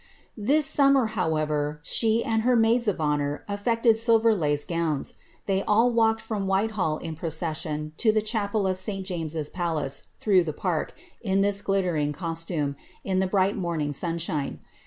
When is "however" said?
1.13-1.79